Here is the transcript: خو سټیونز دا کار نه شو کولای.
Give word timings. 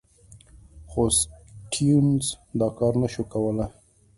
خو 0.89 1.03
سټیونز 1.19 2.25
دا 2.59 2.67
کار 2.77 2.93
نه 3.01 3.07
شو 3.13 3.23
کولای. 3.33 3.69